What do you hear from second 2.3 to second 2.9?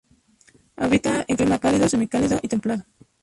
y templado.